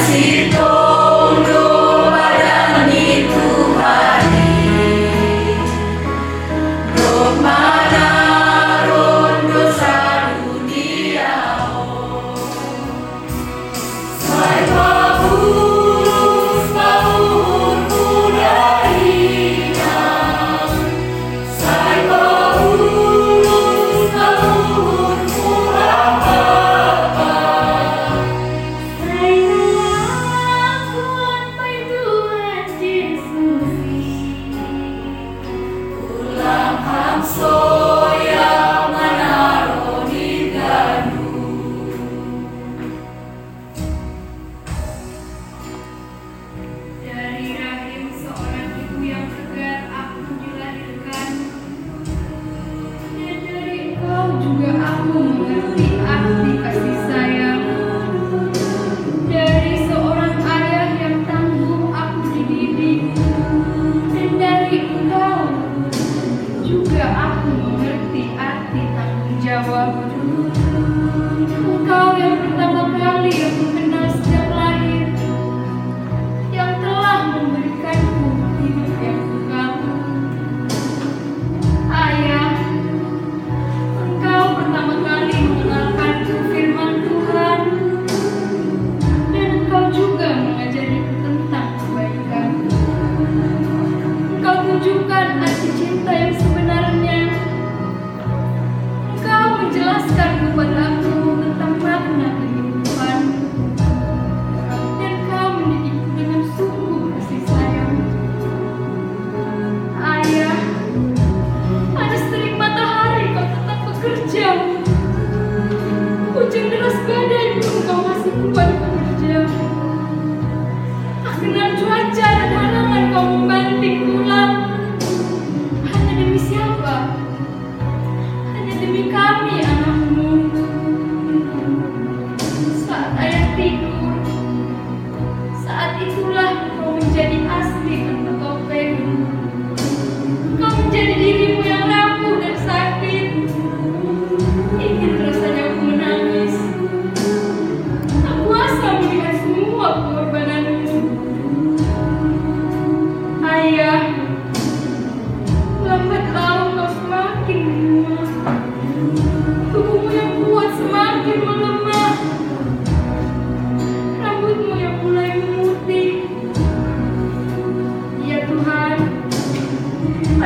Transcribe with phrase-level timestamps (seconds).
[0.00, 0.89] Casi.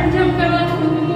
[0.00, 1.09] Perdi o